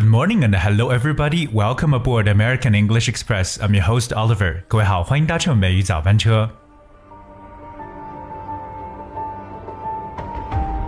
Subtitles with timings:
[0.00, 1.46] Good morning and hello everybody.
[1.48, 3.58] Welcome aboard American English Express.
[3.60, 4.62] I'm your host Oliver.
[4.66, 6.48] 各位好，欢迎搭乘美语早班车。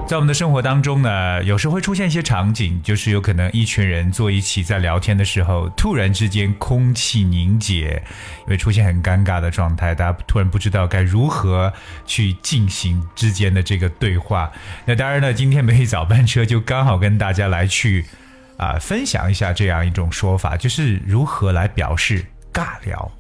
[0.07, 8.03] 在我们的生活当中呢，有时会出现一些场景，就是有可能一群人坐一起在聊天的时候，突然之间空气凝结，
[8.47, 11.71] 会出现很尴尬的状态，大家突然不知道该如何
[12.07, 14.51] 去进行之间的这个对话。
[14.87, 18.07] 那当然呢，今天美语早班车就刚好跟大家来去
[18.63, 23.11] 啊分享一下这样一种说法，就是如何来表示尬聊。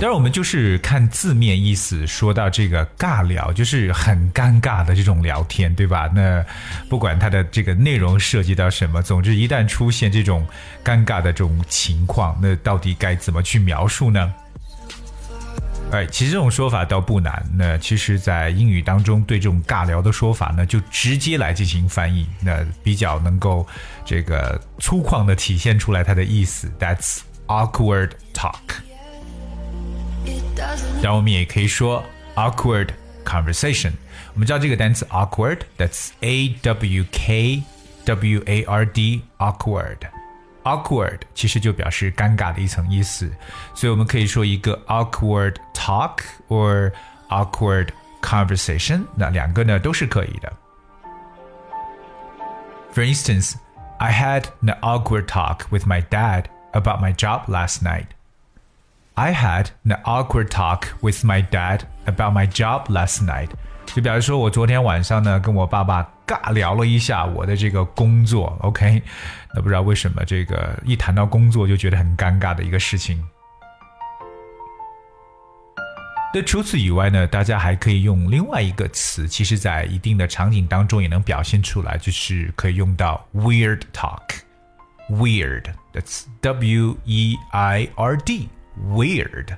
[0.00, 6.10] 当然，我们就是看字面意思，说到这个尬聊，就是很尴尬的这种聊天，对吧？
[6.12, 6.44] 那
[6.88, 10.44] 不管它的这个内容涉及到什么，总之一旦出现这种
[10.82, 14.34] 尴尬的这种情况，那到底该怎么去描述呢？
[15.92, 17.44] 哎，其实这种说法倒不难。
[17.52, 23.66] 那其实，在英语当中，对这种尬聊的说法呢，就直接来进行翻译，那比较能够
[24.04, 26.70] 这个粗犷的体现出来它的意思。
[26.78, 28.54] That's awkward talk。
[31.02, 32.04] 然后我们也可以说
[32.36, 32.90] awkward
[33.24, 33.92] conversation。
[34.32, 37.64] 我们知道这个单词 awkward，that's a w k
[38.04, 39.98] w a r d awkward
[40.69, 43.31] awkward。awkward 其实就表示尴尬的一层意思，
[43.75, 46.91] 所以我们可以说一个 awkward talk or
[47.29, 47.89] awkward
[48.21, 49.05] conversation。
[49.15, 50.51] 那两个呢都是可以的。
[52.93, 53.55] For instance,
[53.99, 58.07] I had an awkward talk with my dad about my job last night.
[59.13, 63.49] I had an awkward talk with my dad about my job last night。
[63.94, 68.56] 就表示说我昨天晚上呢跟我爸爸尬聊了一下我的这个工作。
[68.60, 69.02] OK，
[69.54, 73.22] 那不知道为什么这个一谈到工作就觉得很尴尬的一个事情。
[76.32, 84.20] 那除此以外呢，大家还可以用另外一个词，其实在一定的场景当中也能表现出来，就是可以用到 weird talk。
[85.10, 88.48] Weird，that's W E I R D。
[88.89, 89.55] weird。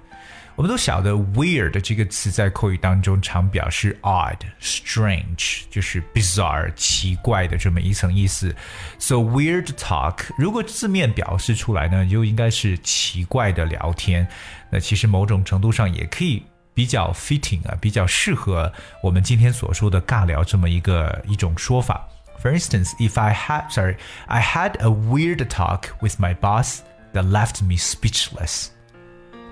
[0.56, 8.56] 我们都晓得 weird 这个词在口语当中常表示 odd、strange，就是 bizarre 奇怪的这么一层意思。
[8.98, 14.28] So weird talk 如果字面表示出来呢，就应该是奇怪的聊天。
[14.72, 16.44] 那其实某种程度上也可以
[16.74, 22.10] 比较 fitting 啊，比较适合我们今天所说的尬聊这么一个一种说法。
[22.42, 26.80] For instance, if I had sorry, I had a weird talk with my boss
[27.14, 28.70] that left me speechless.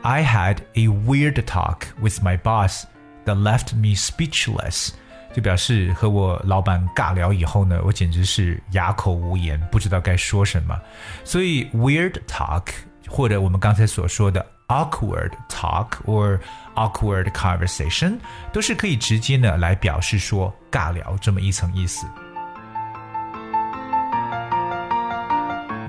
[0.02, 2.84] I had a weird talk with my boss
[3.26, 4.90] that left me speechless，
[5.34, 10.80] 就表示和我老板尬聊以后呢，我简直是哑口无言，不知道该说什么。
[11.24, 12.68] 所以 weird talk
[13.08, 16.40] 或者我们刚才所说的 awkward talk or
[16.76, 18.20] awkward conversation，
[18.54, 22.06] 都是可以直接呢来表示说尬聊这么一层意思。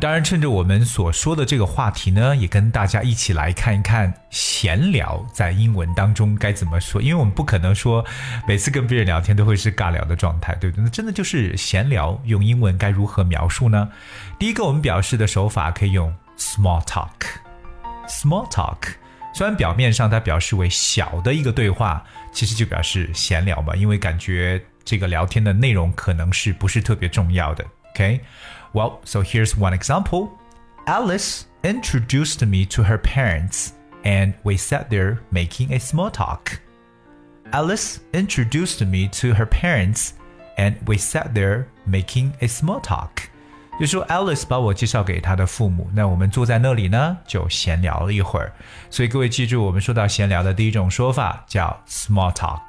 [0.02, 7.00] 当然，趁着我们所说的这个话题呢，也跟大家一起来看一看闲聊在英文当中该怎么说。
[7.00, 8.04] 因为我们不可能说
[8.48, 10.84] 每次跟别人聊天都会是尬聊的状态，对不对？
[10.84, 13.88] 那真的就是闲聊，用英文该如何描述呢？
[14.40, 17.12] 第一个，我们表示的手法可以用 small talk。
[18.08, 18.78] small talk
[19.36, 27.64] 虽然表面上它表示为小的一个对话，其实就表示闲聊嘛，因为感觉这个聊天的内容可能是不是特别重要的。
[27.94, 28.20] OK
[28.73, 30.31] Well, so here's one example.
[30.87, 33.71] Alice introduced me to her parents,
[34.05, 36.61] and we sat there making a small talk.
[37.53, 40.13] Alice introduced me to her parents,
[40.57, 43.29] and we sat there making a small talk.
[43.79, 48.53] 就说 Alice 把我介绍给她的父母，那我们坐在那里呢，就闲聊了一会儿。
[48.91, 52.63] 所以各位记住，我们说到闲聊的第一种说法叫 small talk。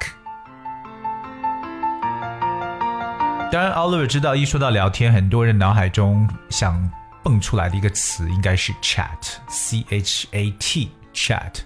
[3.53, 6.91] 当然，Oliver 知道，一说到聊天，很多人脑海中想
[7.21, 11.59] 蹦出来的一个词应该是 chat，c h a t，chat。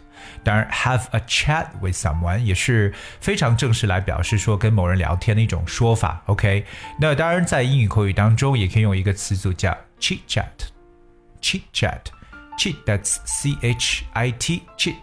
[0.44, 6.22] 当然，have a chat with someone 也是非常正式来表示说跟某人聊天的一种说法。
[6.26, 6.66] OK，
[7.00, 14.98] 那当然在英语口语当中也可以用一个词组叫 chit chat，chit chat，chit that's c h i t，chit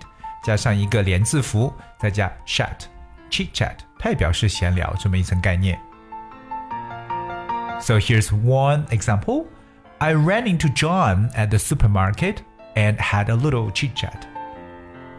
[0.45, 5.81] 加上一个连字符，再加 chat，chit chat，它也表示闲聊这么一层概念。
[7.82, 9.46] So here's one example.
[10.00, 12.44] I ran into John at the supermarket
[12.76, 14.28] and had a little chit chat.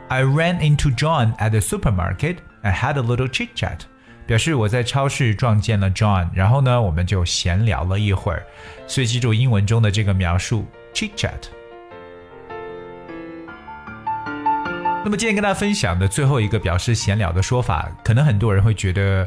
[0.09, 3.81] I ran into John at the supermarket and had a little chit chat.
[4.27, 8.43] 表示我在超市撞见了 John，然后呢，我们就闲聊了一会儿。
[8.87, 11.49] 所以记住英文中的这个描述 chit chat。
[15.03, 19.27] 那么今天跟大家分享的最后一个表示闲聊的说法，可能很多人会觉得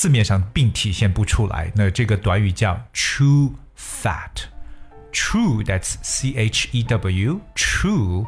[0.00, 1.70] 字面上并体现不出来。
[1.74, 8.26] 那这个短语叫 true fat。True, that's C H E W, true.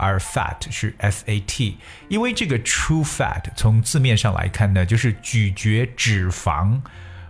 [0.00, 1.76] 而 fat 是 f a t，
[2.08, 6.80] 因为这个 true fat 从字面上来看呢，就是咀嚼脂肪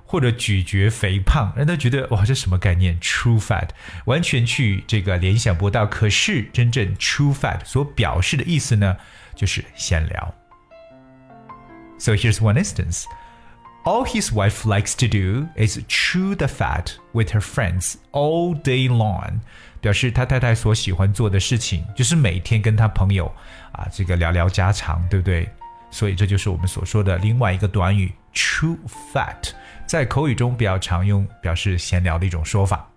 [0.05, 3.01] 或者咀嚼肥胖，让他觉得哇，这什么概念？
[3.01, 3.71] true fat
[4.05, 5.87] 完全去这个联想不到。
[5.87, 8.99] 可是真正 true fat 所表示的意思呢，
[9.35, 10.35] 就是闲聊。
[11.99, 13.05] So here's one instance.
[13.86, 18.88] All his wife likes to do is chew the fat with her friends all day
[18.88, 19.42] long.
[19.82, 23.30] 表示他太太所喜欢做的事情就是每天跟他朋友
[23.74, 25.50] 啊这个聊聊家常，对不对？
[25.92, 28.78] 所以这就是我们所说的另外一个短语 chew
[29.14, 29.52] fat，
[29.86, 32.90] 在口语中比较常用，表示闲聊的一种说法。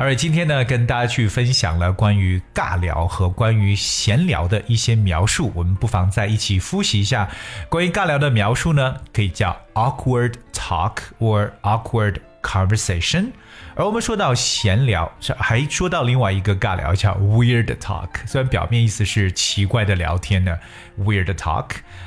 [0.00, 7.28] 而今天呢，跟大家去分享了关于尬聊和关于闲聊的一些描述，我们不妨在一起复习一下
[7.68, 13.26] 关于尬聊的描述呢，可以叫 awkward talk or awkward conversation。
[13.76, 20.56] 而我们说到闲聊，还说到另外一个尬聊叫 weird talk，虽然表面意思是奇怪的聊天呢
[20.98, 21.66] ，weird talk。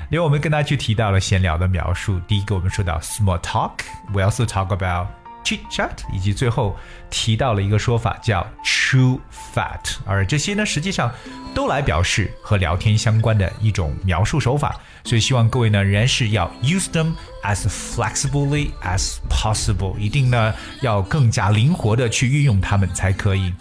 [0.09, 5.22] 另外我们跟大家去提到了闲聊的描述，第一个我们说到 small talk，we also talk about。
[5.43, 6.77] Chit chat，以及最后
[7.09, 9.19] 提到了一个说法叫 true
[9.53, 11.11] fat，而这些呢，实际上
[11.53, 14.79] 都来表示和聊天相关的一种描述手法。
[15.03, 17.13] 所以希望各位呢，仍然是要 use them
[17.43, 23.53] as flexibly as possible，一定呢要更加灵活的去运用它们才可以。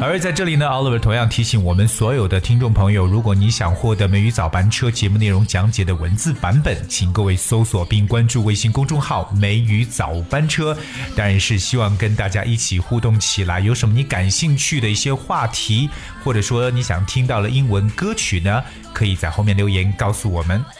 [0.00, 10.76] 而在这里呢，Oliver 同样提醒我们所有的听众朋友，如果你想获得《美语早班车》节目内容讲解的文字版本，请各位搜索并关注微信公众号“美语早班车”。
[11.16, 13.60] 当然是希望跟大家一起互动起来。
[13.60, 15.90] 有什么你感兴趣的一些话题，
[16.24, 18.62] 或者说你想听到的英文歌曲呢？
[18.92, 20.64] 可以在后面留言告诉我们。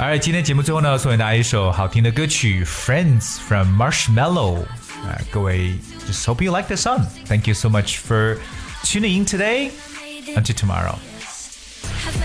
[0.00, 4.64] 而今天节目最后呢，送给大家一首好听的歌曲《Friends》from Marshmallow。
[5.04, 7.06] Uh, 各位 just hope you like the song.
[7.26, 8.40] Thank you so much for
[8.84, 9.70] tuning in today.
[10.34, 10.98] Until tomorrow.
[12.04, 12.18] Have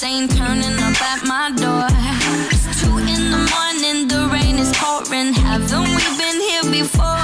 [0.00, 1.86] looking insane, turning up at my door.
[2.50, 5.32] It's two in the morning, the rain is pouring.
[5.32, 7.18] Haven't we been here before?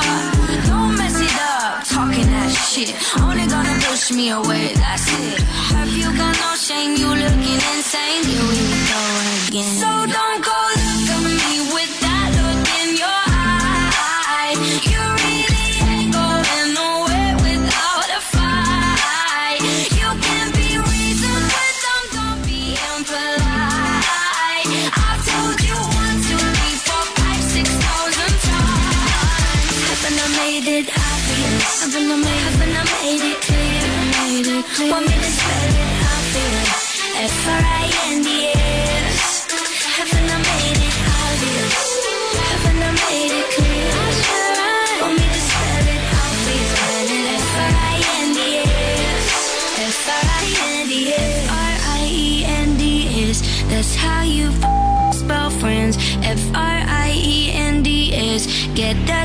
[0.67, 2.95] Don't mess it up, talking that shit.
[3.21, 5.41] Only gonna push me away, that's it.
[5.75, 6.97] Have you got no shame?
[6.97, 8.24] You looking insane?
[30.75, 31.83] I made it obvious?
[31.85, 33.87] Haven't I made, haven't I made it clear?
[34.11, 34.91] Made it clear.
[34.91, 36.83] Want me to spell it obvious?
[37.47, 38.67] F-R-I-N-D-S.
[39.99, 41.79] Haven't I made it obvious?
[42.51, 43.95] Haven't I made it clear?
[45.01, 45.44] Want me to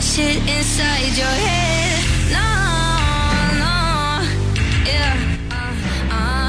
[0.09, 2.01] shit inside your head.
[2.37, 2.49] No,
[3.61, 3.75] no,
[4.89, 5.13] yeah.
[5.51, 6.39] Uh, uh.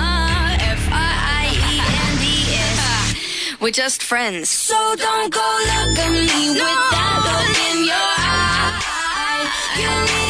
[3.61, 4.49] We're just friends.
[4.49, 9.45] So don't go look at me with that look in your eye.
[9.81, 10.30] You